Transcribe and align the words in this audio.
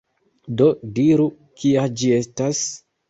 Do, 0.61 0.69
diru, 0.99 1.27
kia 1.61 1.85
ĝi 2.01 2.11
estas? 2.17 2.65